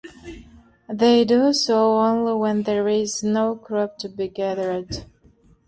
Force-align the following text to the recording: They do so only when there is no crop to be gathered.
They 0.89 1.23
do 1.25 1.53
so 1.53 1.99
only 1.99 2.33
when 2.33 2.63
there 2.63 2.87
is 2.87 3.21
no 3.21 3.53
crop 3.55 3.99
to 3.99 4.09
be 4.09 4.27
gathered. 4.29 5.05